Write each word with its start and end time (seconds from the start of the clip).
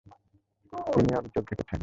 তিনি 0.93 1.11
অবিচল 1.15 1.43
থেকেছেন। 1.49 1.79